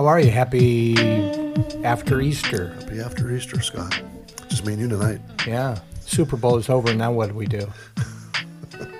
[0.00, 0.30] How are you?
[0.30, 0.94] Happy
[1.84, 2.68] after Easter.
[2.80, 4.00] Happy after Easter, Scott.
[4.48, 5.20] Just me and you tonight.
[5.46, 5.78] Yeah.
[6.00, 6.94] Super Bowl is over.
[6.94, 7.70] Now what do we do?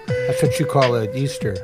[0.06, 1.56] That's what you call it Easter.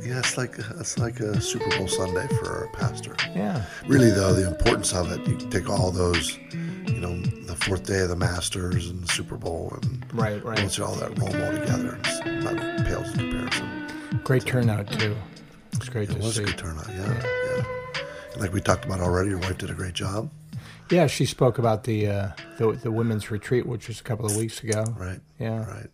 [0.00, 3.16] Yeah, it's like it's like a Super Bowl Sunday for a pastor.
[3.34, 3.64] Yeah.
[3.88, 6.38] Really, though, the importance of it, you take all those,
[6.86, 10.60] you know, the fourth day of the Masters and the Super Bowl, and Right, right.
[10.60, 12.56] once all that roll all together, it's not
[12.86, 14.20] pales in comparison.
[14.22, 15.16] Great turnout too.
[15.72, 16.44] It's great It to was see.
[16.44, 17.56] a good turnout, yeah, yeah.
[17.56, 17.66] And
[18.38, 20.30] like we talked about already, your wife did a great job,
[20.90, 24.36] Yeah, she spoke about the, uh, the the women's retreat, which was a couple of
[24.36, 24.84] weeks ago.
[24.98, 25.20] right?
[25.38, 25.64] Yeah.
[25.66, 25.90] Right.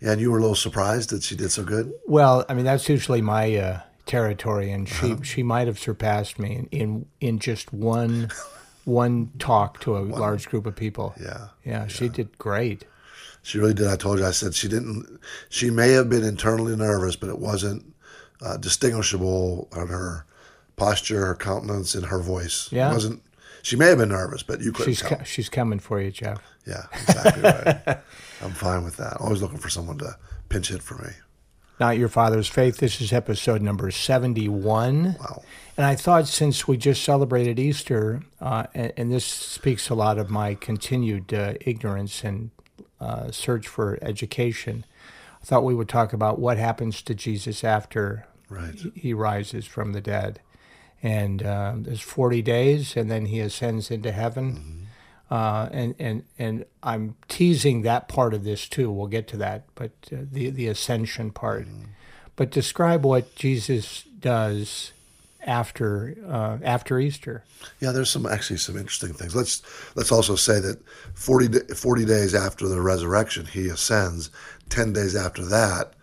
[0.00, 1.92] Yeah, and you were a little surprised that she did so good.
[2.06, 5.22] Well, I mean that's usually my uh, territory, and she Uh-huh.
[5.22, 8.30] she might have surpassed me in in, in just one
[8.84, 11.14] one talk to a large group of people.
[11.20, 11.48] Yeah.
[11.64, 12.84] Yeah, she did great.
[13.42, 13.86] She really did.
[13.86, 14.26] I told you.
[14.26, 15.20] I said she didn't.
[15.48, 17.94] She may have been internally nervous, but it wasn't
[18.42, 20.24] uh, distinguishable on her
[20.76, 22.68] posture, her countenance, and her voice.
[22.70, 22.90] Yeah.
[22.90, 23.22] It wasn't.
[23.62, 25.18] She may have been nervous, but you couldn't She's tell.
[25.18, 26.40] co- she's coming for you, Jeff.
[26.66, 27.98] yeah, exactly right.
[28.42, 29.16] I'm fine with that.
[29.20, 30.16] Always looking for someone to
[30.48, 31.10] pinch hit for me.
[31.80, 32.76] Not Your Father's Faith.
[32.78, 35.16] This is episode number 71.
[35.18, 35.42] Wow.
[35.76, 40.16] And I thought since we just celebrated Easter, uh, and, and this speaks a lot
[40.16, 42.50] of my continued uh, ignorance and
[43.00, 44.84] uh, search for education,
[45.42, 48.74] I thought we would talk about what happens to Jesus after Right.
[48.76, 50.40] he- he rises from the dead.
[51.06, 54.88] And uh, there's 40 days, and then he ascends into heaven.
[55.30, 58.90] Uh, and, and, and I'm teasing that part of this too.
[58.90, 61.68] We'll get to that, but uh, the, the ascension part.
[62.34, 64.92] But describe what Jesus does
[65.42, 67.44] after uh, after Easter.
[67.78, 69.36] Yeah, there's some actually some interesting things.
[69.36, 69.62] Let's
[69.94, 70.82] let's also say that
[71.14, 74.30] 40, 40 days after the resurrection, he ascends.
[74.70, 75.94] Ten days after that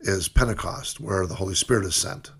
[0.00, 2.30] is Pentecost, where the Holy Spirit is sent.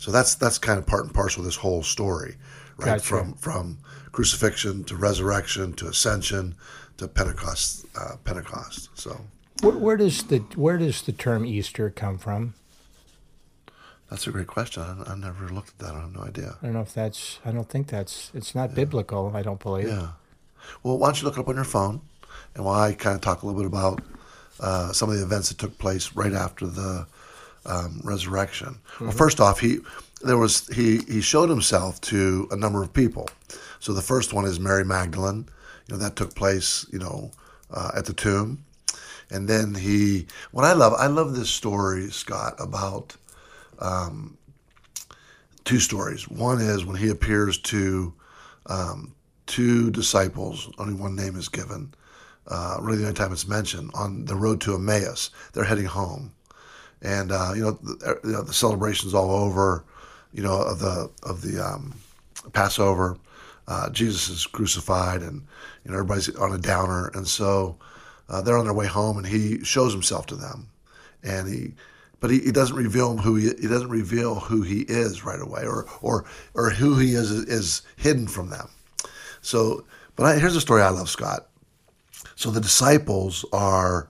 [0.00, 2.36] So that's that's kind of part and parcel of this whole story,
[2.78, 2.86] right?
[2.86, 3.04] Gotcha.
[3.04, 3.78] From from
[4.12, 6.54] crucifixion to resurrection to ascension
[6.96, 7.84] to Pentecost.
[7.94, 8.88] Uh, Pentecost.
[8.94, 9.20] So
[9.60, 12.54] Where, where does the where does the term Easter come from?
[14.08, 14.82] that's a great question.
[14.82, 15.94] I, I never looked at that.
[15.94, 16.56] I have no idea.
[16.62, 17.38] I don't know if that's.
[17.44, 18.30] I don't think that's.
[18.32, 19.32] It's not biblical.
[19.34, 19.86] I don't believe.
[19.86, 20.08] Yeah.
[20.82, 22.00] Well, why don't you look it up on your phone,
[22.54, 24.02] and while I kind of talk a little bit about
[24.60, 27.06] uh, some of the events that took place right after the
[27.66, 28.78] um, resurrection.
[29.00, 29.78] Well, first off, he
[30.22, 33.28] there was he he showed himself to a number of people.
[33.80, 35.48] So the first one is Mary Magdalene.
[35.86, 36.86] You know that took place.
[36.92, 37.32] You know
[37.72, 38.64] uh, at the tomb,
[39.30, 40.26] and then he.
[40.52, 43.16] What I love, I love this story, Scott, about
[45.64, 46.28] two stories.
[46.28, 48.12] One is when he appears to
[48.66, 49.14] um,
[49.46, 51.94] two disciples, only one name is given.
[52.46, 55.30] Uh, really, the only time it's mentioned on the road to Emmaus.
[55.52, 56.32] They're heading home,
[57.02, 59.84] and uh, you know, the, you know the celebration's all over.
[60.32, 61.94] You know of the of the um,
[62.52, 63.18] Passover.
[63.66, 65.42] Uh, Jesus is crucified, and
[65.84, 67.76] you know everybody's on a downer, and so
[68.28, 70.68] uh, they're on their way home, and he shows himself to them,
[71.22, 71.72] and he,
[72.20, 75.62] but he, he doesn't reveal who he, he doesn't reveal who he is right away,
[75.64, 76.24] or or
[76.54, 78.68] or who he is is hidden from them.
[79.40, 79.84] So,
[80.16, 81.46] but I, here's a story I love, Scott.
[82.36, 84.08] So the disciples are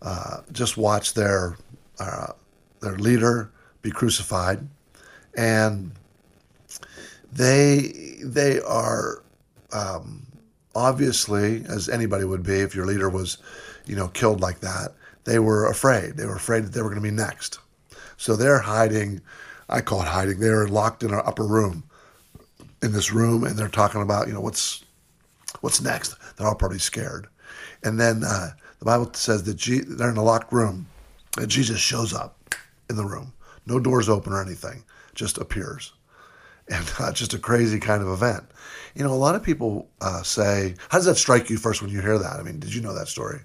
[0.00, 1.56] uh, just watch their
[2.02, 2.32] uh,
[2.80, 3.50] their leader
[3.82, 4.58] be crucified,
[5.36, 5.92] and
[7.32, 9.22] they they are
[9.72, 10.26] um,
[10.74, 13.38] obviously, as anybody would be if your leader was,
[13.86, 14.94] you know, killed like that.
[15.24, 16.16] They were afraid.
[16.16, 17.60] They were afraid that they were going to be next.
[18.16, 19.20] So they're hiding.
[19.68, 20.40] I call it hiding.
[20.40, 21.84] They're locked in an upper room,
[22.82, 24.84] in this room, and they're talking about, you know, what's
[25.60, 26.14] what's next.
[26.36, 27.28] They're all probably scared.
[27.84, 30.86] And then uh, the Bible says that Je- they're in a locked room,
[31.38, 32.54] and Jesus shows up
[32.90, 33.32] in the room.
[33.66, 34.84] No doors open or anything,
[35.14, 35.92] just appears
[36.68, 38.44] and uh, just a crazy kind of event.
[38.94, 41.90] You know, a lot of people uh, say, "How does that strike you first when
[41.90, 43.40] you hear that?" I mean, did you know that story?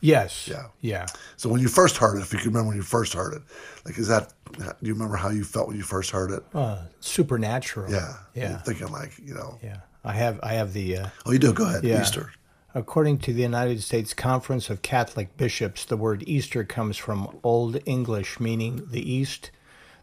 [0.00, 0.48] Yes.
[0.48, 0.64] Yeah.
[0.80, 1.06] Yeah.
[1.36, 3.42] So when you first heard it, if you can remember when you first heard it,
[3.84, 4.32] like, is that?
[4.58, 6.42] Do you remember how you felt when you first heard it?
[6.52, 7.90] Uh, supernatural.
[7.90, 8.14] Yeah.
[8.34, 8.50] Yeah.
[8.50, 9.78] You're thinking like, you know, Yeah.
[10.04, 10.40] I have.
[10.42, 10.98] I have the.
[10.98, 11.52] Uh, oh, you do.
[11.52, 11.84] Go ahead.
[11.84, 12.00] Yeah.
[12.02, 12.32] Easter.
[12.74, 17.78] According to the United States Conference of Catholic Bishops, the word Easter comes from Old
[17.84, 19.50] English meaning the east.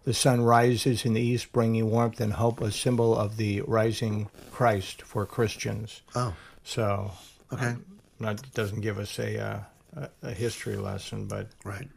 [0.03, 4.29] The sun rises in the east, bringing warmth and hope, a symbol of the rising
[4.51, 6.01] Christ for Christians.
[6.15, 6.33] Oh,
[6.63, 7.11] So,
[7.51, 7.75] okay.
[8.19, 9.59] that doesn't give us a, uh,
[9.95, 11.87] a, a history lesson, but Right.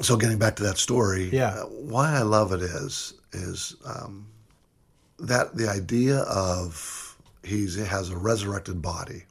[0.00, 1.50] So getting back to that story, Yeah.
[1.54, 4.26] uh, why I love it is is um,
[5.20, 7.03] that the idea of
[7.44, 9.24] he has a resurrected body.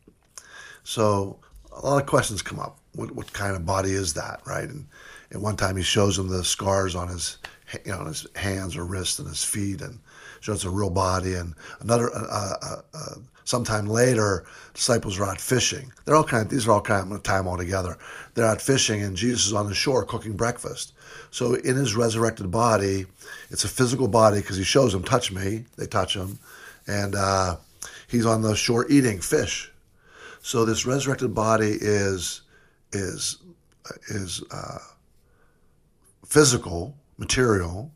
[0.84, 1.40] So
[1.72, 2.78] a lot of questions come up.
[2.94, 4.70] What, what kind of body is that, right?
[4.70, 4.86] And,
[5.32, 7.38] and one time he shows him the scars on his
[7.86, 10.00] you know, on his hands or wrists and his feet, and
[10.42, 11.34] shows it's a real body.
[11.34, 15.92] And another, uh, uh, uh, sometime later, disciples are out fishing.
[16.06, 16.46] They're all kind.
[16.46, 17.98] Of, these are all kind of time all together.
[18.34, 20.94] They're out fishing, and Jesus is on the shore cooking breakfast.
[21.32, 23.06] So in his resurrected body,
[23.50, 25.66] it's a physical body because he shows them, touch me.
[25.78, 26.40] They touch him,
[26.88, 27.58] and uh,
[28.08, 29.72] he's on the shore eating fish.
[30.42, 32.42] So this resurrected body is
[32.92, 33.38] is
[34.08, 34.80] is uh,
[36.26, 37.92] physical material,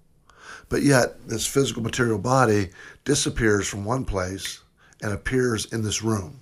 [0.70, 2.70] but yet this physical material body
[3.04, 4.62] disappears from one place
[5.02, 6.40] and appears in this room.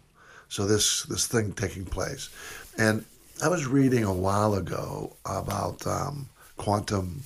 [0.48, 2.30] So this this thing taking place,
[2.78, 3.04] and
[3.44, 7.22] I was reading a while ago about um, quantum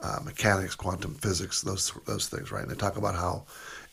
[0.00, 2.62] uh, mechanics, quantum physics, those those things, right?
[2.62, 3.44] And they talk about how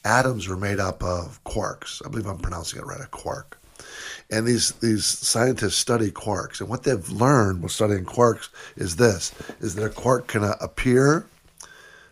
[0.04, 2.02] atoms are made up of quarks.
[2.06, 3.58] I believe I'm pronouncing it right, a quark.
[4.30, 9.34] And these these scientists study quarks, and what they've learned while studying quarks is this:
[9.60, 11.26] is that a quark can uh, appear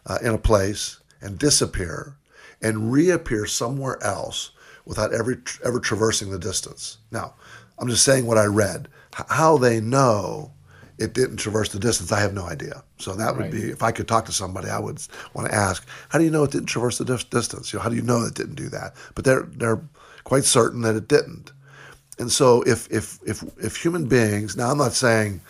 [0.06, 2.16] uh, in a place and disappear,
[2.62, 4.52] and reappear somewhere else
[4.86, 6.98] without ever ever traversing the distance.
[7.12, 7.36] Now,
[7.78, 8.88] I'm just saying what I read.
[9.14, 10.52] How they know
[10.98, 12.84] it didn't traverse the distance, I have no idea.
[12.98, 13.52] So that would Right.
[13.52, 15.00] be if I could talk to somebody, I would
[15.34, 17.72] want to ask, how do you know it didn't traverse the dis- distance?
[17.72, 18.96] You know, how do you know it didn't do that?
[19.16, 19.82] But they're they're
[20.24, 21.52] quite certain that it didn't.
[22.20, 25.42] And so if if if if human beings, now I'm not saying,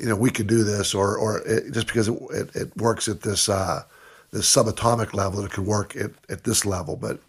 [0.00, 3.08] you know, we could do this or or it, just because it, it, it works
[3.08, 3.84] at this uh,
[4.32, 6.96] this subatomic level, it could work at, at this level.
[6.96, 7.20] But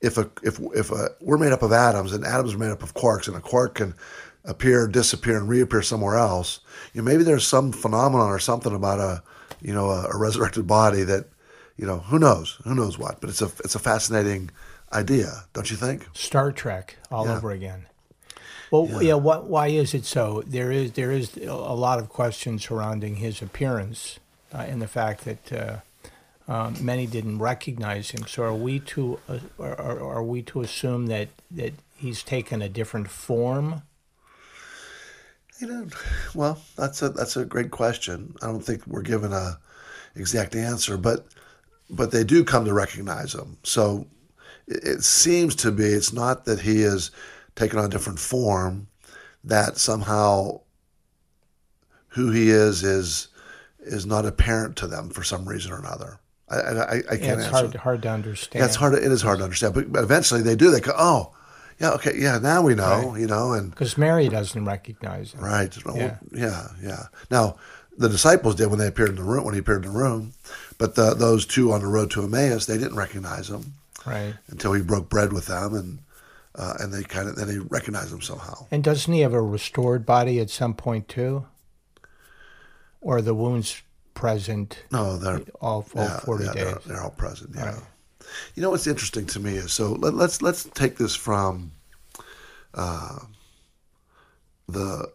[0.00, 2.82] if a if if a, we're made up of atoms and atoms are made up
[2.82, 3.94] of quarks and a quark can
[4.46, 6.60] appear, disappear, and reappear somewhere else,
[6.94, 9.22] you know, maybe there's some phenomenon or something about a
[9.60, 11.28] you know a, a resurrected body that
[11.76, 13.20] you know who knows who knows what.
[13.20, 14.50] But it's a it's a fascinating
[14.92, 16.06] idea, don't you think?
[16.14, 17.36] Star Trek all Yeah.
[17.36, 17.86] over again.
[18.70, 19.14] Well, yeah.
[19.14, 19.44] what?
[19.44, 20.42] Why is it so?
[20.46, 24.18] There is there is a lot of questions surrounding his appearance
[24.52, 25.76] uh, and the fact that uh,
[26.52, 28.26] um, many didn't recognize him.
[28.26, 32.68] So, are we to uh, are are we to assume that that he's taken a
[32.68, 33.82] different form?
[35.58, 35.86] You know,
[36.34, 38.34] well, that's a that's a great question.
[38.42, 39.58] I don't think we're given a
[40.14, 41.26] exact answer, but
[41.88, 43.56] but they do come to recognize him.
[43.62, 44.06] So
[44.66, 47.10] it, it seems to be it's not that he is
[47.54, 48.88] taken on a different form,
[49.44, 50.60] that somehow
[52.08, 53.28] who he is is
[53.80, 56.18] is not apparent to them for some reason or another.
[56.50, 57.50] I I, I- can't it's answer.
[57.50, 58.60] hard hard to understand.
[58.60, 58.94] Yeah, it's hard.
[58.94, 60.70] It is hard to understand, but, but eventually they do.
[60.70, 61.32] They go, oh,
[61.78, 65.40] yeah, okay, yeah, now we know, you know, and because Mary doesn't recognize him.
[65.40, 65.76] Right.
[65.84, 66.16] Well, Yeah.
[66.32, 66.68] yeah.
[66.82, 67.56] yeah, Now,
[67.98, 69.44] the disciples did when they appeared in the room.
[69.44, 70.32] When he appeared in the room,
[70.78, 73.72] but the, those two on the road to Emmaus, they didn't recognize him
[74.06, 74.34] Right.
[74.48, 75.98] until he broke bread with them, and
[76.54, 78.66] uh, and they kind of then they recognized him somehow.
[78.70, 81.46] And doesn't he have a restored body at some point too?
[83.00, 83.82] Or are the wounds
[84.14, 86.64] present No, they're all, all yeah, 40 yeah, days?
[86.64, 87.50] They're, they're all present.
[87.54, 87.66] Yeah.
[87.74, 87.82] Right.
[88.54, 91.72] You know what's interesting to me is so let, let's let's take this from
[92.74, 93.18] uh,
[94.68, 95.12] the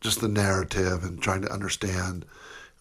[0.00, 2.24] just the narrative and trying to understand,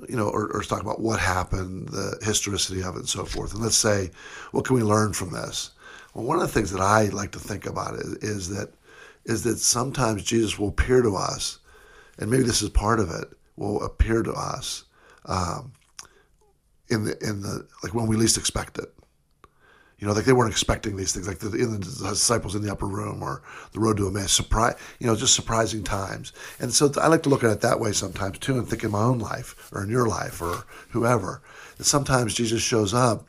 [0.07, 3.53] you know, or, or talk about what happened, the historicity of it, and so forth.
[3.53, 4.11] And let's say,
[4.51, 5.71] what can we learn from this?
[6.13, 8.71] Well, one of the things that I like to think about is, is that
[9.25, 11.59] is that sometimes Jesus will appear to us,
[12.19, 13.25] and maybe this is part of it,
[13.55, 14.85] will appear to us
[15.25, 15.73] um,
[16.89, 18.93] in the in the like when we least expect it.
[20.05, 22.71] You know, like they weren't expecting these things, like the, in the disciples in the
[22.71, 23.41] upper room or
[23.73, 24.31] the road to Emmaus.
[24.31, 26.31] Surprise, you know, just surprising times.
[26.59, 28.91] And so I like to look at it that way sometimes too, and think in
[28.91, 31.41] my own life or in your life or whoever.
[31.77, 33.25] That sometimes Jesus shows up.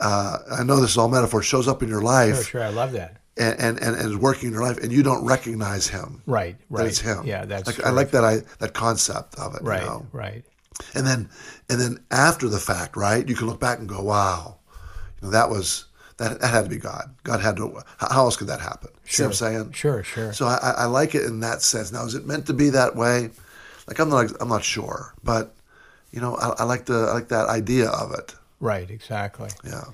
[0.00, 1.40] Uh, I know this is all metaphor.
[1.40, 2.62] Shows up in your life Sure, sure.
[2.64, 3.18] I love that.
[3.36, 6.20] and, and, and is working in your life, and you don't recognize him.
[6.26, 6.86] Right, That right.
[6.88, 7.24] it's him.
[7.26, 8.24] Yeah, that's like, I like that.
[8.24, 9.62] I that concept of it.
[9.62, 10.06] right, You know?
[10.10, 10.44] right.
[10.96, 11.28] And then
[11.70, 13.26] and then after the fact, right?
[13.28, 14.56] You can look back and go, "Wow,
[15.20, 15.86] you know that was
[16.18, 17.14] that, that had to be God.
[17.24, 17.82] God had to.
[17.98, 19.72] How else could that happen?" See what I'm saying?
[19.72, 20.32] Sure, sure.
[20.32, 21.92] So I, I like it in that sense.
[21.92, 23.30] Now, is it meant to be that way?
[23.86, 25.54] Like I'm not I'm not sure, but
[26.10, 28.34] you know I, I like the I like that idea of it.
[28.60, 29.50] Right, exactly.
[29.64, 29.84] Yeah.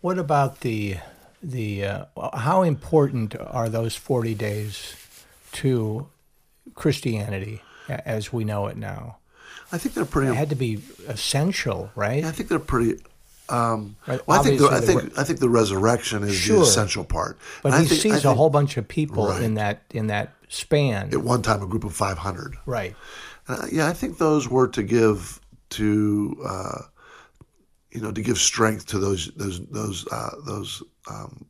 [0.00, 0.96] What about the
[1.42, 4.96] the uh, how important are those 40 days
[5.52, 6.08] to
[6.74, 9.18] Christianity as we know it now?
[9.70, 10.30] I think they're pretty.
[10.30, 12.24] It had to be essential, right?
[12.24, 13.02] I think they're pretty.
[13.50, 16.56] Um, Right, well, I think the, I think I think the resurrection is Sure.
[16.56, 17.38] the essential part.
[17.62, 19.42] But And he think- sees a whole bunch of people Right.
[19.42, 21.10] in that in that span.
[21.12, 22.56] At one time, a group of 500.
[22.66, 22.94] right.
[23.48, 25.40] Uh, yeah, I think those were to give
[25.70, 26.82] to uh,
[27.90, 31.46] you know to give strength to those those those uh, those um,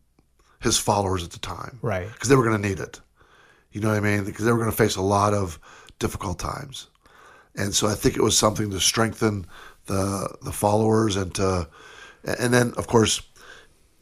[0.60, 2.08] his followers at the time, Right.
[2.12, 3.00] Because they were going to need it.
[3.72, 4.24] You know what I mean?
[4.24, 5.58] Because they were going to face a lot of
[5.98, 6.86] difficult times,
[7.56, 9.46] and so I think it was something to strengthen
[9.88, 11.68] the the followers and to
[12.24, 13.20] and then of course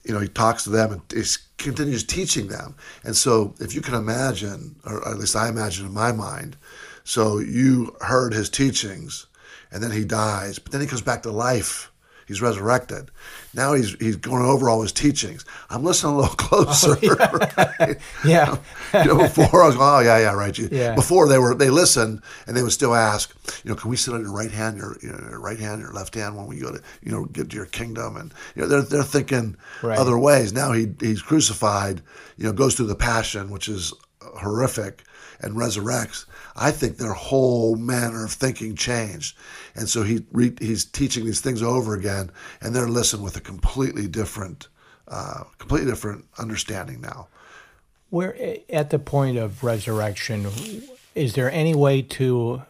[0.05, 1.25] you know he talks to them and he
[1.59, 2.77] continues teaching them.
[3.03, 6.57] And so if you can imagine or at least i imagine in my mind
[7.05, 9.27] so you heard his teachings
[9.71, 11.91] and then he dies but then he comes back to life
[12.27, 13.11] He's resurrected.
[13.55, 15.45] Now he's he's going over all his teachings.
[15.71, 16.97] I'm listening a little closer.
[16.97, 17.67] Oh, yeah.
[17.79, 17.99] right?
[18.25, 18.57] yeah.
[18.95, 20.57] you know, before I was going, oh yeah, yeah, right.
[20.59, 20.95] You- Yeah.
[20.97, 23.33] Before they were they listened and they would still ask,
[23.65, 25.81] you know, can we sit on your right hand, your, you know, your right hand,
[25.81, 28.17] your left hand when we go to you know get to your kingdom?
[28.17, 29.99] And you know they're they're thinking Right.
[29.99, 30.53] other ways.
[30.53, 32.03] Now he he's crucified.
[32.37, 33.95] You know, goes through the passion, which is
[34.39, 35.05] horrific,
[35.41, 36.25] and resurrects.
[36.55, 39.37] I think their whole manner of thinking changed,
[39.75, 43.41] and so he re, he's teaching these things over again, and they're listening with a
[43.41, 44.69] completely different,
[45.09, 47.29] uh, completely different understanding now.
[48.11, 48.37] We're
[48.71, 50.47] at the point of resurrection.
[51.15, 52.63] Is there any way to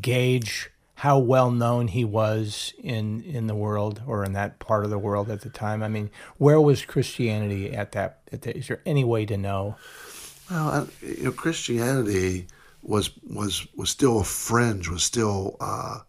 [0.00, 4.90] gauge how well known he was in in the world or in that part of
[4.90, 5.82] the world at the time?
[5.82, 8.20] I mean, where was Christianity at that?
[8.32, 9.76] At the, is there any way to know?
[10.50, 12.46] Well, you know, Christianity
[12.82, 16.00] was was was still a fringe, was still uh,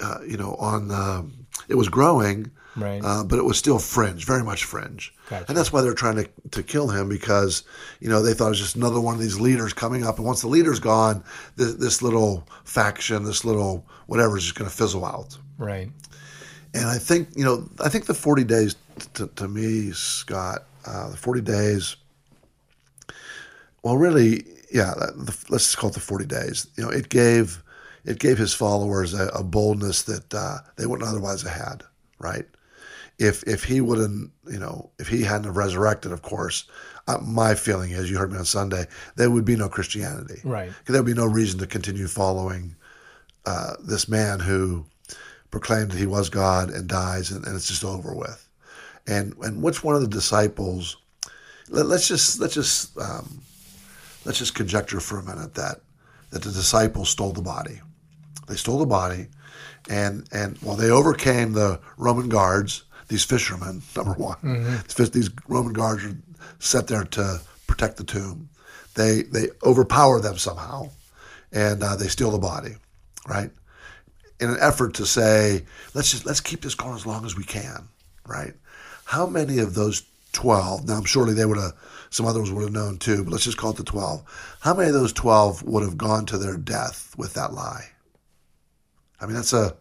[0.00, 1.26] uh, you know on the.
[1.68, 3.00] It was growing, Right.
[3.02, 5.46] uh, but it was still fringe, very much fringe, Gotcha.
[5.48, 7.62] and that's why they're trying to to kill him because
[8.00, 10.26] you know they thought it was just another one of these leaders coming up, and
[10.26, 11.24] once the leader's gone,
[11.56, 15.38] this, this little faction, this little whatever is just going to fizzle out.
[15.56, 15.90] Right.
[16.74, 18.76] And I think you know, I think the forty days
[19.14, 21.96] to, to me, Scott, uh, the forty days.
[23.86, 24.94] Well, really, yeah.
[24.96, 26.66] The, let's just call it the forty days.
[26.76, 27.62] You know, it gave
[28.04, 31.84] it gave his followers a, a boldness that uh, they wouldn't otherwise have had.
[32.18, 32.46] Right?
[33.20, 36.64] If if he wouldn't, you know, if he hadn't have resurrected, of course,
[37.06, 40.40] uh, my feeling is, you heard me on Sunday, there would be no Christianity.
[40.42, 40.70] Right.
[40.70, 42.74] Because there would be no reason to continue following
[43.44, 44.84] uh, this man who
[45.52, 48.48] proclaimed that he was God and dies, and, and it's just over with.
[49.06, 50.96] And and which one of the disciples?
[51.68, 53.42] Let, us just let's just um,
[54.26, 55.80] let's just conjecture for a minute that
[56.30, 57.80] that the disciples stole the body.
[58.48, 59.28] They stole the body,
[59.88, 65.30] and and while they overcame the Roman guards, these fishermen, number one, These fish- these
[65.48, 66.16] Roman guards are
[66.58, 68.48] set there to protect the tomb.
[68.94, 70.90] They they overpower them somehow,
[71.52, 72.74] and uh, they steal the body,
[73.26, 73.50] right?
[74.38, 75.64] in an effort to say,
[75.94, 77.88] let's just let's keep this going as long as we can,
[78.26, 78.52] right?
[79.06, 80.02] How many of those
[80.32, 80.86] twelve?
[80.86, 81.72] Now, surely they would have,
[82.10, 84.24] some others would have known too, but let's just call it the twelve.
[84.60, 87.86] How many of those twelve would have gone to their death with that lie?
[89.20, 89.76] I mean, that's a,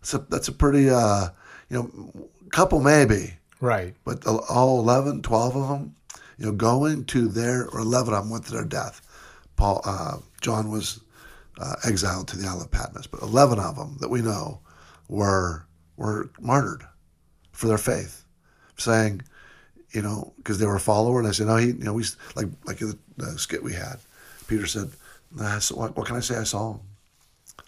[0.00, 1.28] that's a that's a pretty, uh,
[1.68, 3.94] you know, couple maybe, Right.
[4.04, 5.94] but all 11, 12 of them,
[6.36, 9.00] you know, going to their, or 11 of them went to their death.
[9.56, 11.00] Paul, uh, John was
[11.58, 14.60] uh, exiled to the Isle of Patmos, but 11 of them that we know
[15.08, 16.82] were, were martyred
[17.52, 18.24] for their faith,
[18.76, 19.22] saying,
[19.92, 21.18] you know, because they were a follower.
[21.18, 23.96] And I said, no, he, you know, we, like, like the, the skit we had,
[24.46, 24.90] Peter said,
[25.34, 26.80] nah, so what, what can I say I saw him?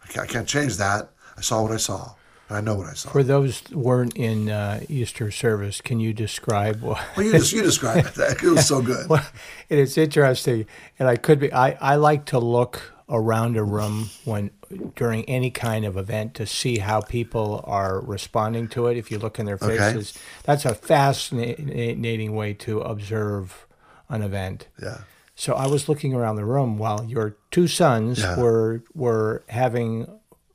[0.02, 1.10] I can't, I can't change that.
[1.36, 2.14] I saw what I saw,
[2.48, 3.10] and I know what I saw.
[3.10, 7.02] For those weren't in uh, Easter service, can you describe what?
[7.16, 8.42] Well, you just you described it.
[8.42, 9.06] It was so good.
[9.08, 9.26] Well,
[9.68, 10.66] and it's interesting,
[10.98, 11.52] and I could be.
[11.52, 14.50] I, I like to look around a room when
[14.96, 18.96] during any kind of event to see how people are responding to it.
[18.96, 19.76] If you look in their Okay.
[19.76, 20.14] faces,
[20.44, 23.66] that's a fascinating way to observe
[24.08, 24.68] an event.
[24.80, 24.98] Yeah.
[25.34, 28.38] So I was looking around the room while your two sons Yeah.
[28.38, 30.06] were were having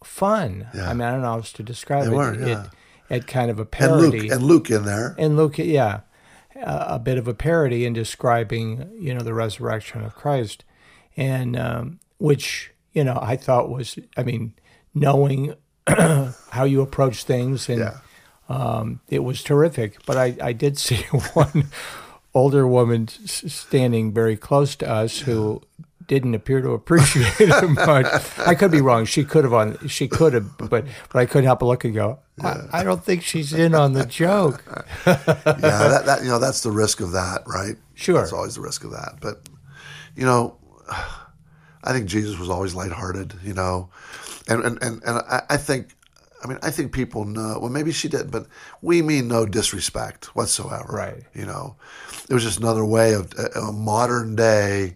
[0.03, 0.67] fun.
[0.73, 0.89] Yeah.
[0.89, 2.15] I mean, I don't know how else to describe They it.
[2.15, 2.63] were, yeah.
[3.09, 5.15] It, it kind of a And parody Luke and Luke in there.
[5.17, 6.01] and Luke, yeah,
[6.55, 10.63] a, a bit of a parody in describing, you know, the resurrection of Christ,
[11.17, 14.53] and um, which you know I thought was, I mean,
[14.93, 15.53] knowing
[15.88, 17.98] how you approach things, and Yeah.
[18.50, 20.03] um, it was terrific.
[20.05, 21.03] But I, I did see
[21.34, 21.65] one
[22.34, 25.62] older woman standing very close to us who
[26.08, 28.05] didn't appear to appreciate it much.
[28.39, 29.05] I could be wrong.
[29.05, 29.88] She could have on.
[29.88, 32.19] She could have, but but I couldn't help but look and go.
[32.41, 34.63] I, I don't think she's in on the joke.
[35.05, 35.17] yeah,
[35.55, 37.75] that, that you know that's the risk of that, right?
[37.93, 38.15] Sure.
[38.22, 39.17] That's always the risk of that.
[39.22, 39.48] But
[40.15, 40.58] you know,
[41.89, 43.89] I think Jesus was always lighthearted, you know,
[44.48, 45.96] and and and, and I, I think.
[46.41, 47.58] I mean, I think people know.
[47.60, 48.48] Well, maybe she did, but
[48.81, 50.88] we mean no disrespect whatsoever.
[50.93, 51.24] Right.
[51.36, 51.75] You know,
[52.29, 54.96] it was just another way of a, a modern day.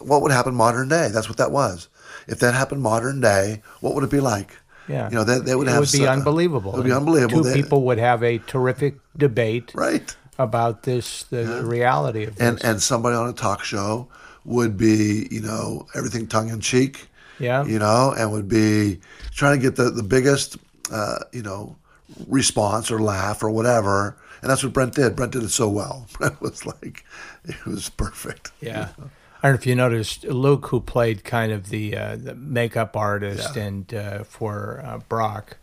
[0.00, 1.08] What would happen modern day?
[1.12, 1.88] That's what that was.
[2.28, 4.56] If that happened modern day, what would it be like?
[4.88, 5.80] Yeah, You know, they, they would it have.
[5.80, 6.74] would be so- unbelievable.
[6.74, 7.42] It would be unbelievable.
[7.42, 10.14] Two They- people would have a terrific debate right?
[10.38, 12.46] about this, the reality of this.
[12.48, 14.06] and and somebody on a talk show
[14.46, 17.64] would be you know everything tongue in cheek Yeah.
[17.66, 19.00] you know and would be
[19.32, 20.56] trying to get the the biggest
[20.90, 21.76] uh, you know,
[22.28, 24.16] response or laugh or whatever.
[24.40, 25.16] And that's what Brent did.
[25.16, 26.06] Brent did it so well.
[26.12, 27.04] Brent was like,
[27.44, 28.52] it was perfect.
[28.60, 28.90] Yeah.
[29.42, 32.96] I don't know if you noticed Luke, who played kind of the uh, the makeup
[32.96, 33.62] artist Yeah.
[33.64, 35.56] and uh, for uh, Brock,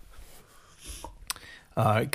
[1.76, 2.06] uh,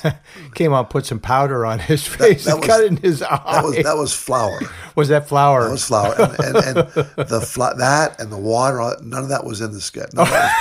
[0.54, 3.40] came out, put some powder on his face, that and was- cut in his eye.
[3.52, 4.60] That was that was flour.
[4.94, 5.64] Was that flour?
[5.64, 6.86] That was flour, and, and, and
[7.28, 8.96] the fla- that and the water.
[9.02, 10.12] None of that was in the skit.
[10.14, 10.52] None of that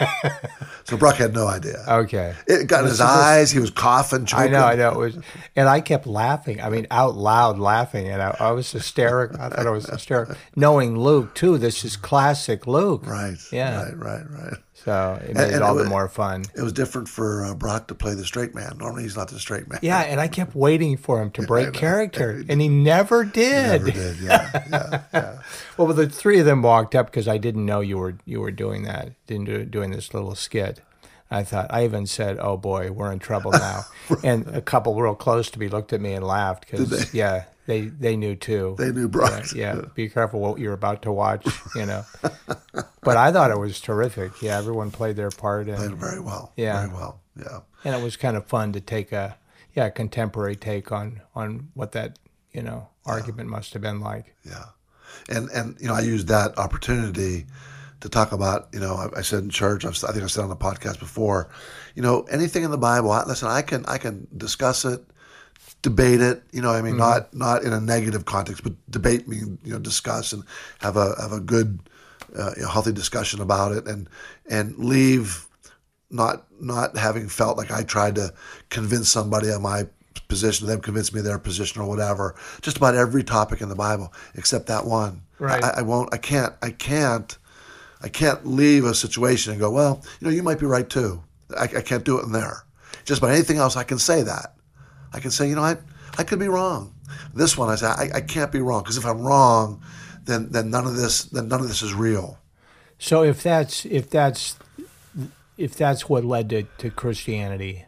[0.00, 0.50] was planned.
[0.84, 1.84] so Brock had no idea.
[1.88, 2.34] okay.
[2.46, 3.50] It got in his eyes.
[3.50, 4.46] He was coughing, Choking.
[4.46, 4.90] I know, I know.
[4.92, 5.18] It was,
[5.56, 6.60] and I kept laughing.
[6.60, 9.40] I mean, out loud laughing, and I, I was hysterical.
[9.40, 10.36] I thought I was hysterical.
[10.56, 13.06] Knowing Luke too, this is classic Luke.
[13.06, 13.36] Right.
[13.52, 13.82] Yeah.
[13.82, 13.96] Right.
[13.96, 14.30] Right.
[14.30, 14.54] Right.
[14.84, 16.44] So it made it and all it the more fun.
[16.56, 18.78] It was different for uh, Brock to play the straight man.
[18.78, 19.78] Normally, he's not the straight man.
[19.82, 23.82] Yeah, and I kept waiting for him to break character, and he never did.
[23.82, 24.20] Never did.
[24.20, 24.62] Yeah.
[24.70, 25.02] Yeah.
[25.12, 25.42] yeah.
[25.76, 28.50] Well, the three of them walked up because I didn't know you were you were
[28.50, 30.80] doing that, didn't do, doing this little skit.
[31.30, 33.84] I thought I even said, "Oh boy, we're in trouble now."
[34.22, 37.82] and a couple real close to me looked at me and laughed because yeah, they
[37.82, 38.74] they knew too.
[38.78, 39.52] They knew Brock.
[39.54, 41.46] Yeah, yeah, be careful what you're about to watch,
[41.76, 42.04] you know.
[43.02, 44.42] but I thought it was terrific.
[44.42, 46.52] Yeah, everyone played their part, and Played very well.
[46.56, 46.80] Yeah.
[46.80, 47.20] Very well.
[47.38, 47.60] Yeah.
[47.84, 49.38] and it was kind of fun to take a
[49.74, 52.18] yeah contemporary take on on what that
[52.50, 54.34] you know argument must have been like.
[54.44, 54.64] Yeah,
[55.28, 57.46] and and you know I used that opportunity
[58.00, 60.42] to talk about you know I, I said in church I've, I think I said
[60.42, 61.50] on the podcast before,
[61.94, 63.12] you know anything in the Bible.
[63.12, 65.04] I, listen, I can I can discuss it,
[65.82, 66.42] debate it.
[66.52, 69.78] You know I mean not not in a negative context, but debate mean you know
[69.78, 70.44] discuss and
[70.80, 71.80] have a have a good
[72.38, 74.08] uh, you know, healthy discussion about it and
[74.48, 75.46] and leave
[76.10, 78.32] not not having felt like I tried to
[78.68, 79.86] convince somebody of my
[80.28, 82.34] position, them convince me of their position or whatever.
[82.62, 85.22] Just about every topic in the Bible except that one.
[85.38, 85.62] Right.
[85.62, 86.12] I, I won't.
[86.12, 86.54] I can't.
[86.62, 87.36] I can't.
[88.02, 91.22] I can't leave a situation and go, well, you know, you might be right too.
[91.58, 92.64] I, I can't do it in there.
[93.04, 94.54] Just about anything else, I can say that.
[95.12, 95.76] I can say, you know, I
[96.18, 96.94] I could be wrong.
[97.34, 99.82] This one, I say, I, I can't be wrong because if I'm wrong,
[100.24, 102.38] then then none of this then none of this is real.
[102.98, 104.56] So if that's if that's
[105.56, 107.86] if that's what led to, to Christianity,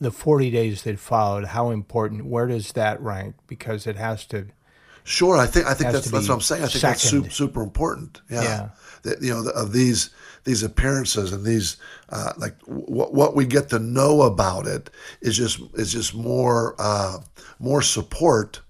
[0.00, 2.26] the forty days that followed, how important?
[2.26, 3.36] Where does that rank?
[3.46, 4.46] Because it has to.
[5.10, 6.62] Sure, I think I think that's that's what I'm saying.
[6.62, 8.20] I think that's super, super important.
[8.30, 8.68] Yeah, Yeah.
[9.02, 10.10] That, you know, the, of these
[10.44, 11.78] these appearances and these
[12.10, 14.88] uh, like what what we get to know about it
[15.20, 17.18] is just is just more uh,
[17.58, 18.60] more support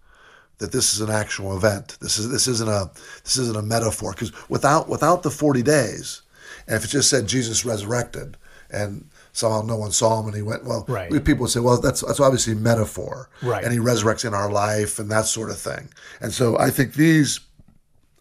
[0.57, 1.99] that this is an actual event.
[2.01, 2.91] This is this isn't a
[3.23, 6.23] this isn't a metaphor because without without the forty days,
[6.67, 8.39] and if it just said Jesus resurrected
[8.71, 11.11] and somehow no one saw him and he went well, Right.
[11.25, 13.63] people would say, well, that's that's obviously metaphor, Right.
[13.65, 15.89] And he resurrects in our life and that sort of thing.
[16.21, 17.41] And so I think these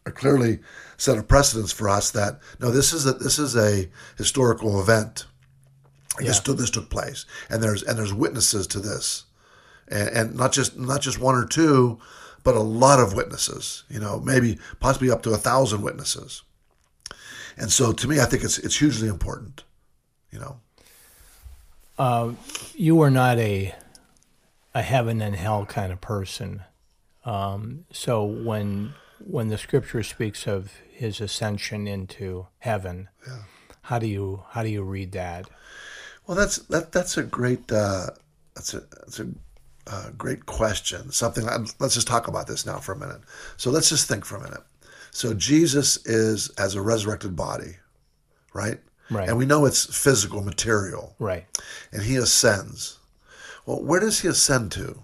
[0.06, 0.60] are clearly
[0.98, 5.26] set a precedence for us that no, this is a this is a historical event.
[6.20, 9.24] This took this took place, and there's and there's witnesses to this,
[9.88, 11.98] and, and not just not just one or two,
[12.44, 13.86] but a lot of witnesses.
[13.90, 16.44] You know, maybe possibly up to a thousand witnesses.
[17.58, 19.64] And so, to me, I think it's it's hugely important.
[20.32, 20.60] You know,
[22.76, 23.76] You were not a
[24.74, 26.64] a heaven and hell kind of person.
[27.26, 33.10] Um, so when when the scripture speaks of his ascension into heaven,
[33.84, 35.50] how do you how do you read that?
[36.26, 36.92] Well, that's that.
[36.92, 37.72] That's a great.
[37.72, 38.08] Uh,
[38.56, 39.28] that's a that's a
[39.88, 41.12] uh, great question.
[41.12, 41.46] Something.
[41.80, 43.22] Let's just talk about this now for a minute.
[43.58, 44.62] So let's just think for a minute.
[45.12, 47.78] So Jesus is as a resurrected body,
[48.54, 48.80] right?
[49.12, 49.28] Right.
[49.28, 51.46] And we know it's physical material, Right.
[51.92, 53.00] and he ascends.
[53.66, 55.04] Well, where does he ascend to?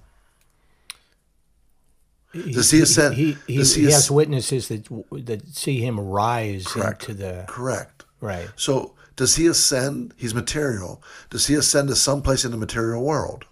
[2.33, 4.87] Does he ascend- He, he, he he asc- has witnesses that
[5.25, 7.07] that see him rise Correct.
[7.09, 8.03] into the Correct.
[8.19, 8.49] right.
[8.57, 10.13] So does he ascend?
[10.17, 11.01] He's material.
[11.29, 13.45] Does he ascend to someplace in the material world?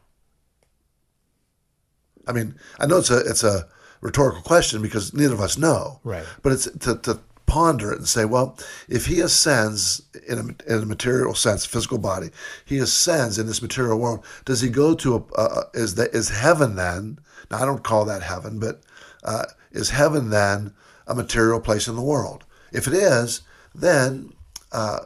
[2.27, 3.67] I mean, I know it's a it's a
[4.01, 6.01] rhetorical question because neither of us know.
[6.03, 6.25] Right.
[6.41, 7.19] But it's to, to
[7.53, 8.57] ponder it and say, well,
[8.89, 12.31] if he ascends in a, in a material sense, physical body,
[12.65, 14.25] he ascends in this material world.
[14.43, 17.19] Does he go to a, a is that is heaven then?
[17.51, 18.81] Now I don't call that heaven, but
[19.23, 20.73] uh, is heaven then
[21.05, 22.43] a material place in the world?
[22.71, 23.41] If it is,
[23.75, 24.33] then
[24.71, 25.01] uh,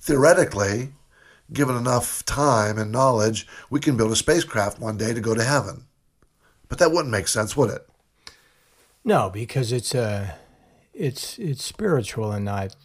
[0.00, 0.94] theoretically,
[1.52, 5.44] given enough time and knowledge, we can build a spacecraft one day to go to
[5.44, 5.84] heaven.
[6.68, 7.88] But that wouldn't make sense, would it?
[9.04, 10.42] No, because it's a
[10.94, 12.76] it's it's spiritual and not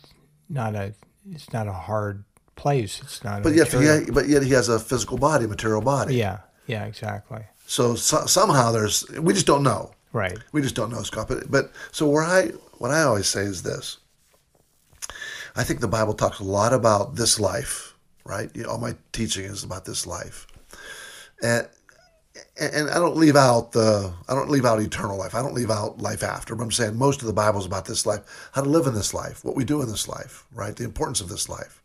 [0.50, 0.94] not a
[1.30, 2.24] it's not a hard
[2.56, 3.00] place.
[3.02, 3.44] It's not.
[3.44, 6.16] But a yet, he, but yet he has a physical body, material body.
[6.16, 7.44] yeah, yeah, exactly.
[7.66, 9.92] So, so somehow there's we just don't know.
[10.14, 10.38] Right.
[10.52, 11.28] We just don't know, Scott.
[11.28, 13.98] But, but so where I what I always say is this.
[15.56, 18.50] I think the Bible talks a lot about this life, right?
[18.56, 20.48] You know, all my teaching is about this life,
[21.42, 21.68] and
[22.60, 25.36] and I don't leave out the I don't leave out eternal life.
[25.36, 26.56] I don't leave out life after.
[26.56, 28.94] But I'm saying most of the Bible is about this life, how to live in
[28.94, 30.76] this life, what we do in this life, right?
[30.76, 31.82] The importance of this life,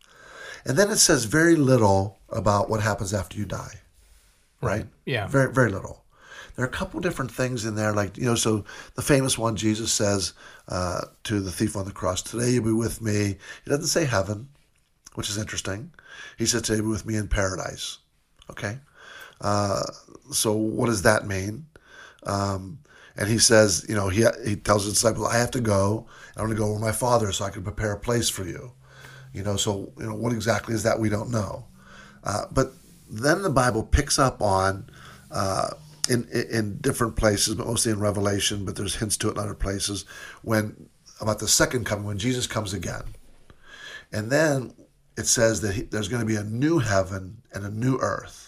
[0.65, 3.81] and then it says very little about what happens after you die,
[4.61, 4.87] right?
[5.05, 5.27] Yeah.
[5.27, 6.03] very very little.
[6.55, 8.35] There are a couple different things in there, like you know.
[8.35, 8.63] So
[8.95, 10.33] the famous one, Jesus says
[10.67, 14.05] uh, to the thief on the cross, "Today you'll be with me." He doesn't say
[14.05, 14.49] heaven,
[15.15, 15.91] which is interesting.
[16.37, 17.97] He said, "Today you'll be with me in paradise."
[18.51, 18.77] Okay.
[19.43, 19.83] Uh,
[20.31, 21.67] so what does that mean?
[22.25, 22.79] Um,
[23.15, 26.07] and he says, you know, he he tells his disciples, "I have to go.
[26.35, 28.71] I'm going to go with my Father, so I can prepare a place for you."
[29.33, 30.99] You know, so you know what exactly is that?
[30.99, 31.65] We don't know.
[32.23, 32.73] Uh, but
[33.09, 34.89] then the Bible picks up on
[35.29, 35.71] uh,
[36.09, 39.53] in, in different places, but mostly in Revelation, but there's hints to it in other
[39.53, 40.05] places,
[40.41, 40.89] when
[41.21, 43.03] about the second coming, when Jesus comes again.
[44.11, 44.73] And then
[45.17, 48.42] it says that he, there's going to be a new heaven and a new earth.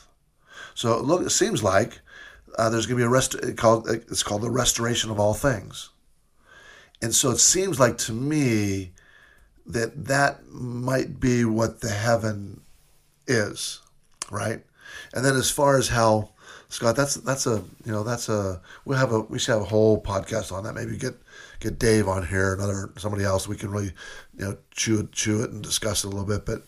[0.75, 1.99] So look, it seems like
[2.57, 3.35] uh, there's going to be a rest.
[3.57, 5.89] Called, it's called the restoration of all things.
[7.01, 8.91] And so it seems like to me
[9.65, 12.61] that that might be what the heaven
[13.25, 13.81] is,
[14.29, 14.63] right?
[15.13, 16.29] And then as far as how
[16.69, 19.65] Scott, that's that's a you know that's a we'll have a we should have a
[19.65, 20.73] whole podcast on that.
[20.73, 21.15] Maybe get
[21.59, 23.47] get Dave on here, another somebody else.
[23.47, 23.93] We can really
[24.37, 26.45] you know chew chew it and discuss it a little bit.
[26.45, 26.63] But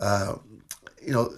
[0.00, 0.36] uh,
[1.02, 1.30] you know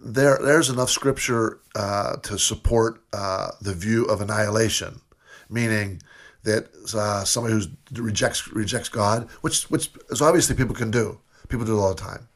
[0.00, 5.00] there there's enough scripture uh, to support uh, the view of annihilation,
[5.48, 6.02] meaning
[6.44, 11.20] that uh, somebody who rejects rejects God, which which is obviously people can do.
[11.48, 12.28] People do it all the time.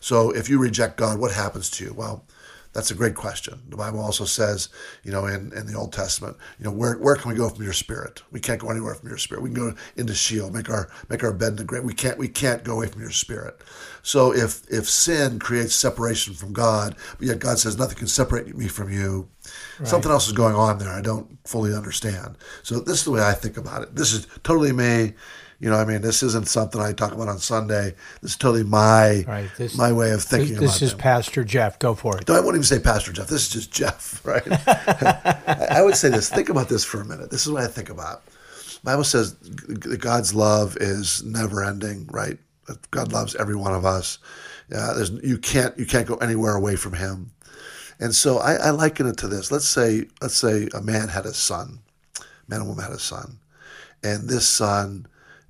[0.00, 1.94] So if you reject God, what happens to you?
[1.94, 2.26] Well,
[2.74, 3.62] that's a great question.
[3.68, 4.68] The Bible also says,
[5.04, 7.62] you know, in, in the Old Testament, you know, where, where can we go from
[7.62, 8.22] your spirit?
[8.32, 9.42] We can't go anywhere from your spirit.
[9.42, 11.84] We can go into Sheol, make our make our bed in the grave.
[11.84, 13.62] We can't we can't go away from your spirit.
[14.02, 18.54] So if if sin creates separation from God, but yet God says nothing can separate
[18.56, 19.28] me from you,
[19.78, 19.88] right.
[19.88, 20.90] something else is going on there.
[20.90, 22.36] I don't fully understand.
[22.64, 23.94] So this is the way I think about it.
[23.94, 25.14] This is totally me.
[25.60, 27.94] You know, I mean, this isn't something I talk about on Sunday.
[28.20, 29.50] This is totally my right.
[29.56, 30.54] this, my way of thinking.
[30.54, 31.00] This, this is them.
[31.00, 31.78] Pastor Jeff.
[31.78, 32.28] Go for it.
[32.28, 33.28] No, I won't even say Pastor Jeff.
[33.28, 34.46] This is just Jeff, right?
[35.70, 36.28] I would say this.
[36.28, 37.30] Think about this for a minute.
[37.30, 38.22] This is what I think about.
[38.84, 42.38] Bible says God's love is never ending, right?
[42.90, 44.18] God loves every one of us.
[44.74, 47.32] Uh, there's you can't you can't go anywhere away from Him,
[47.98, 49.50] and so I, I liken it to this.
[49.50, 51.80] Let's say let's say a man had a son,
[52.48, 53.38] man and woman had a son,
[54.02, 55.06] and this son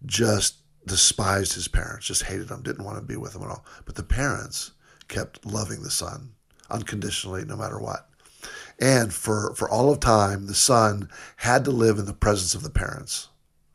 [0.07, 3.64] just despised his parents, just hated them, didn't want to be with them at all.
[3.85, 4.73] But the parents
[5.09, 6.33] kept loving the son
[6.71, 8.09] unconditionally, no matter what.
[8.81, 12.62] And for, for all of time, the son had to live in the presence of
[12.62, 13.29] the parents.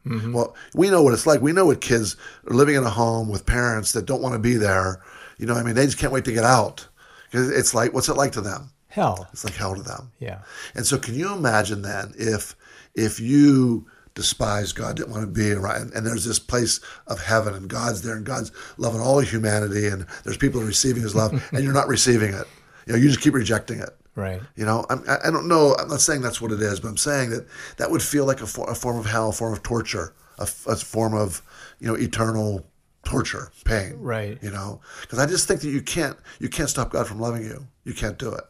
[0.06, 0.34] Mm-hmm.
[0.34, 1.42] Well, we know what it's like.
[1.42, 2.16] We know what kids
[2.48, 5.02] are living in a home with parents that don't want to be there.
[5.38, 6.88] You know, I mean, they just can't wait to get out.
[7.32, 8.72] It's like, what's it like to them?
[8.88, 9.28] Hell.
[9.32, 10.12] It's like hell to them.
[10.20, 10.40] Yeah.
[10.74, 12.56] And so, can you imagine then if
[12.96, 13.88] if you
[14.20, 15.94] despised God, didn't want to be around.
[15.94, 20.06] And there's this place of heaven, and God's there, and God's loving all humanity, and
[20.26, 22.46] there's people receiving His love, and you're not receiving it.
[22.86, 23.96] You know, you just keep rejecting it.
[24.16, 24.42] Right.
[24.58, 25.74] You know, I'm, I don't know.
[25.80, 28.42] I'm not saying that's what it is, but I'm saying that that would feel like
[28.42, 31.42] a, for, a form of hell, a form of torture, a, a form of
[31.80, 32.66] you know eternal
[33.06, 33.94] torture, pain.
[33.98, 34.38] Right.
[34.42, 37.44] You know, because I just think that you can't you can't stop God from loving
[37.44, 37.66] you.
[37.86, 38.44] You can't do it.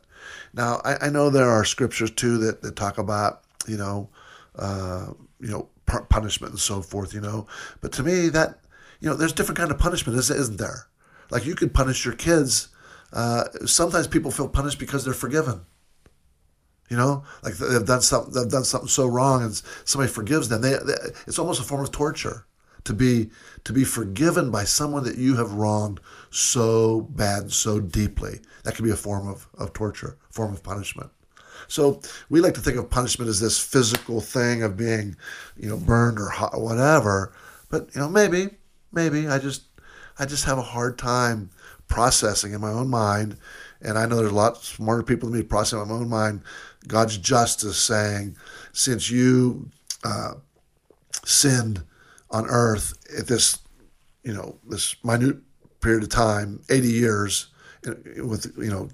[0.54, 4.10] Now I, I know there are scriptures too that, that talk about you know
[4.56, 5.08] uh,
[5.40, 7.48] you know, punishment and so forth, you know.
[7.82, 8.60] But to me, that,
[9.00, 10.88] you know, there's different kind of punishment, isn't there?
[11.32, 12.70] Like you could punish your kids.
[13.14, 15.62] Uh, sometimes people feel punished because they're forgiven.
[16.90, 20.62] You know, like they've done something, they've done something so wrong, and somebody forgives them.
[20.62, 20.96] They, they,
[21.28, 22.48] it's almost a form of torture
[22.84, 23.30] to be
[23.64, 26.00] to be forgiven by someone that you have wronged
[26.32, 28.40] so bad, so deeply.
[28.64, 31.12] That can be a form of, of torture, form of punishment.
[31.70, 35.16] So we like to think of punishment as this physical thing of being,
[35.56, 37.32] you know, burned or hot whatever.
[37.70, 38.50] But you know, maybe,
[38.92, 39.64] maybe I just,
[40.18, 41.52] I just have a hard time
[41.88, 43.38] processing in my own mind.
[43.82, 46.42] And I know there's a lot smarter people than me processing in my own mind
[46.88, 48.36] God's justice, saying,
[48.74, 49.70] since you
[50.04, 50.34] uh,
[51.24, 51.84] sinned
[52.32, 53.60] on earth at this,
[54.24, 55.38] you know, this minute
[55.82, 57.48] period of time, 80 years,
[58.18, 58.90] with you know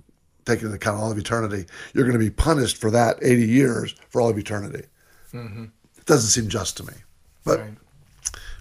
[0.45, 3.95] taking into account all of eternity, you're going to be punished for that 80 years
[4.09, 4.83] for all of eternity.
[5.33, 5.65] Mm-hmm.
[5.97, 6.93] It doesn't seem just to me.
[7.43, 7.73] But right.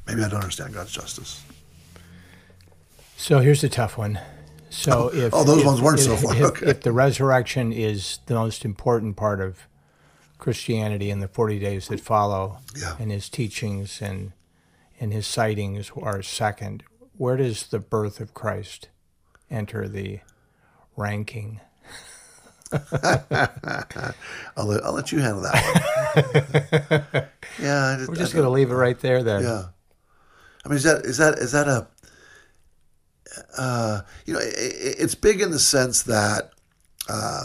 [0.06, 1.42] maybe I don't understand God's justice.
[3.16, 4.18] So here's a tough one.
[4.70, 6.34] So oh, if oh, those if, ones weren't if, so far.
[6.34, 6.66] If, okay.
[6.66, 9.60] if the resurrection is the most important part of
[10.38, 12.96] Christianity in the 40 days that follow, yeah.
[12.98, 14.32] and his teachings and
[15.00, 16.84] and his sightings are second,
[17.16, 18.88] where does the birth of Christ
[19.50, 20.20] enter the
[20.96, 21.60] ranking.
[24.56, 25.54] I'll let, I'll let you handle that
[27.04, 27.24] one.
[27.62, 29.42] yeah, I We're just going to leave it right there then.
[29.42, 29.64] Yeah,
[30.64, 31.86] I mean, is that is that is that a
[33.58, 36.50] uh, you know, i i- it's big in the sense that
[37.08, 37.44] uh,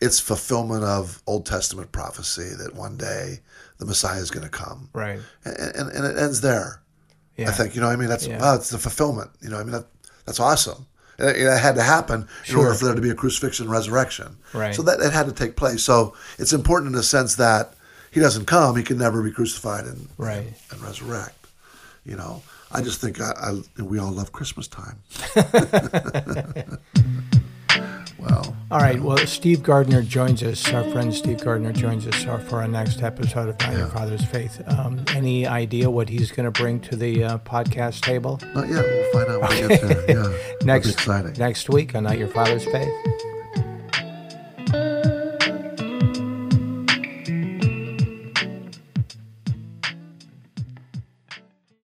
[0.00, 3.40] it's fulfillment of Old Testament prophecy that one day
[3.78, 5.18] the Messiah is going to come, Right.
[5.44, 6.80] and, and and it ends there.
[7.36, 7.48] Yeah.
[7.48, 7.88] I think you know.
[7.88, 8.38] I mean, that's Yeah.
[8.40, 9.30] wow, it's the fulfillment.
[9.40, 9.86] You know, I mean, that,
[10.24, 10.86] that's awesome.
[11.18, 14.36] It, had to happen in order for there to be a crucifixion and resurrection.
[14.52, 14.74] Right.
[14.74, 15.82] So that it had to take place.
[15.82, 17.74] So it's important in the sense that
[18.10, 20.38] he doesn't come, he can never be crucified and Right.
[20.46, 21.46] and, and resurrect.
[22.04, 23.32] You know, I just think I,
[23.78, 24.98] I we all love Christmas time.
[28.26, 29.00] well, All right.
[29.00, 30.72] Well, Steve Gardner joins us.
[30.72, 34.62] Our friend Steve Gardner joins us for our next episode of Not Your Father's Faith.
[34.66, 38.84] Um, any idea what he's going to bring to the uh, podcast table not yet.
[38.84, 40.04] We'll find out when we get there.
[40.08, 41.32] Yeah, next exciting.
[41.38, 42.88] next week on Not Your Father's Faith?